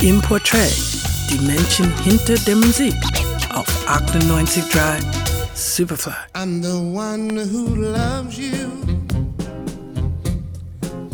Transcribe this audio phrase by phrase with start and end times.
[0.00, 0.72] Im Portrait,
[1.28, 2.94] die Menschen hinter der Musik
[3.52, 5.02] auf 98.3
[5.54, 6.12] Superfly.
[6.34, 8.70] I'm the one who loves you.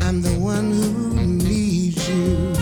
[0.01, 2.53] I'm the one who needs you.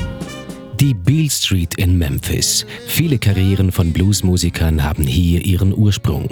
[0.79, 2.65] Die Beale Street in Memphis.
[2.87, 6.29] Viele Karrieren von Bluesmusikern haben hier ihren Ursprung.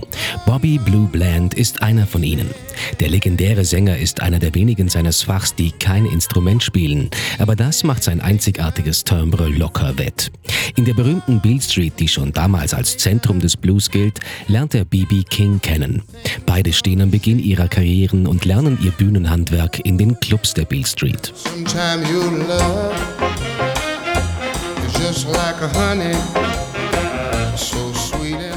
[0.47, 2.49] Bobby Blue Bland ist einer von ihnen.
[3.01, 7.83] Der legendäre Sänger ist einer der wenigen seines Fachs, die kein Instrument spielen, aber das
[7.83, 10.31] macht sein einzigartiges Timbre locker wett.
[10.77, 14.85] In der berühmten Beale Street, die schon damals als Zentrum des Blues gilt, lernt er
[14.85, 15.25] B.B.
[15.25, 16.03] King kennen.
[16.47, 20.87] Beide stehen am Beginn ihrer Karrieren und lernen ihr Bühnenhandwerk in den Clubs der Beale
[20.87, 21.33] Street.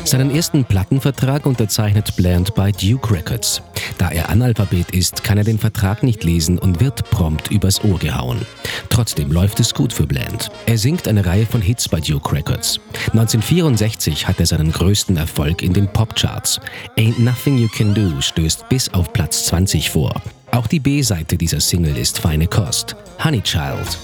[0.06, 3.64] Seinen ersten Plattenvertrag unterzeichnet Bland bei Duke Records.
[3.98, 7.98] Da er Analphabet ist, kann er den Vertrag nicht lesen und wird prompt übers Ohr
[7.98, 8.46] gehauen.
[8.90, 10.52] Trotzdem läuft es gut für Bland.
[10.68, 12.80] Er singt eine Reihe von Hits bei Duke Records.
[13.08, 16.60] 1964 hat er seinen größten Erfolg in den Popcharts.
[16.98, 20.22] Ain't Nothing You Can Do stößt bis auf Platz 20 vor.
[20.52, 22.96] Auch die B-Seite dieser Single ist feine Kost.
[23.24, 23.98] Honey Child.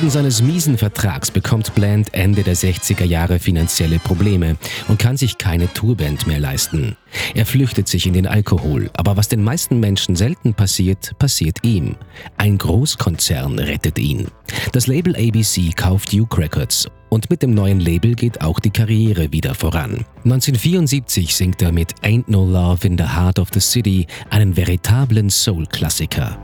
[0.04, 5.38] Wegen seines miesen Vertrags bekommt Bland Ende der 60er Jahre finanzielle Probleme und kann sich
[5.38, 6.98] keine Tourband mehr leisten.
[7.34, 11.96] Er flüchtet sich in den Alkohol, aber was den meisten Menschen selten passiert, passiert ihm.
[12.36, 14.26] Ein Großkonzern rettet ihn.
[14.72, 19.32] Das Label ABC kauft Duke Records und mit dem neuen Label geht auch die Karriere
[19.32, 20.04] wieder voran.
[20.24, 25.30] 1974 singt er mit Ain't No Love in the Heart of the City einen veritablen
[25.30, 26.36] Soul-Klassiker.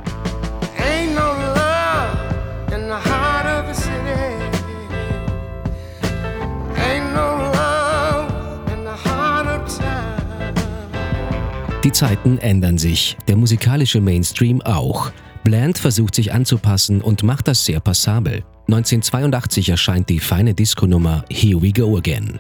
[11.83, 15.13] Die Zeiten ändern sich, der musikalische Mainstream auch.
[15.45, 18.45] Bland versucht sich anzupassen und macht das sehr passabel.
[18.69, 22.39] 1982 erscheint die feine Disco-Nummer Here We Go Again.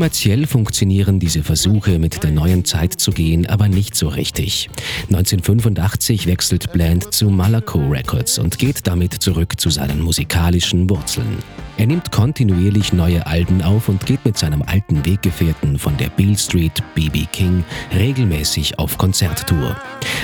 [0.00, 4.70] Kommerziell funktionieren diese Versuche, mit der neuen Zeit zu gehen, aber nicht so richtig.
[5.08, 11.36] 1985 wechselt Bland zu Malaco Records und geht damit zurück zu seinen musikalischen Wurzeln.
[11.76, 16.38] Er nimmt kontinuierlich neue Alben auf und geht mit seinem alten Weggefährten von der Beale
[16.38, 17.26] Street, B.B.
[17.30, 17.62] King,
[17.94, 19.76] regelmäßig auf Konzerttour.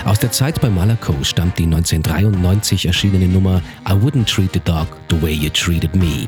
[0.07, 4.87] Aus der Zeit bei Malaco stammt die 1993 erschienene Nummer I Wouldn't Treat the Dog
[5.11, 6.27] the Way You Treated Me.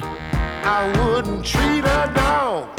[0.64, 2.77] I wouldn't treat a dog,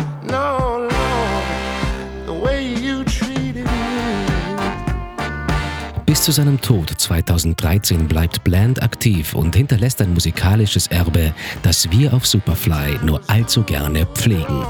[6.10, 12.16] Bis zu seinem Tod 2013 bleibt Bland aktiv und hinterlässt ein musikalisches Erbe, das wir
[12.16, 14.66] auf Superfly nur allzu gerne pflegen.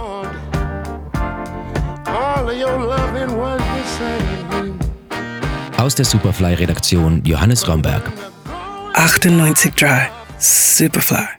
[5.77, 8.11] Aus der Superfly-Redaktion Johannes Romberg.
[8.95, 10.07] 98.3
[10.39, 11.38] Superfly.